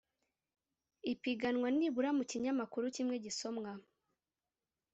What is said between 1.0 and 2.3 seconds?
ipiganwa nibura mu